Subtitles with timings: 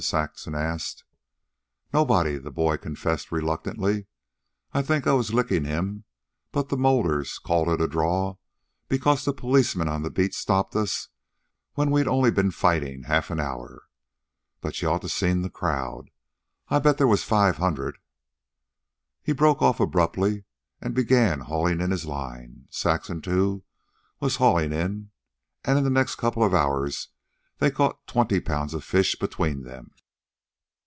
[0.03, 1.03] Saxon asked.
[1.93, 4.07] "Nobody," the boy confessed reluctantly.
[4.73, 6.05] "I think I was lickin' him,
[6.51, 8.37] but the molders called it a draw
[8.89, 11.09] because the policeman on the beat stopped us
[11.75, 13.83] when we'd only ben fightin' half an hour.
[14.59, 16.09] But you ought to seen the crowd.
[16.67, 17.99] I bet there was five hundred"
[19.21, 20.45] He broke off abruptly
[20.81, 22.65] and began hauling in his line.
[22.71, 23.63] Saxon, too,
[24.19, 25.11] was hauling in.
[25.63, 27.09] And in the next couple of hours
[27.59, 29.91] they caught twenty pounds of fish between them.